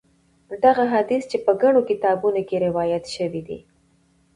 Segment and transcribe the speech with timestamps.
[0.63, 3.59] دغه حدیث چې په ګڼو کتابونو کې روایت شوی دی.